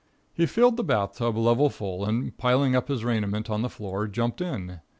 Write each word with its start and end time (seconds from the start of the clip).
He 0.33 0.47
filled 0.47 0.77
the 0.77 0.83
bath 0.83 1.17
tub 1.17 1.37
level 1.37 1.69
full, 1.69 2.05
and, 2.05 2.35
piling 2.35 2.75
up 2.75 2.87
his 2.87 3.03
raiment 3.05 3.51
on 3.51 3.61
the 3.61 3.69
floor, 3.69 4.07
jumped 4.07 4.41
in. 4.41 4.79